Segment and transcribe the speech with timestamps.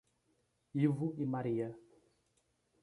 [0.85, 1.69] Ivo e Maria